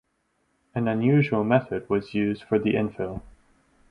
An 0.73 0.87
unusual 0.87 1.43
method 1.43 1.87
was 1.87 2.15
used 2.15 2.41
for 2.41 2.57
the 2.57 2.73
infill. 2.73 3.21